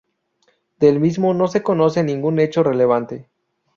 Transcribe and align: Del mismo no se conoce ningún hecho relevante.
Del 0.79 0.99
mismo 0.99 1.35
no 1.35 1.47
se 1.47 1.61
conoce 1.61 2.03
ningún 2.03 2.39
hecho 2.39 2.63
relevante. 2.63 3.29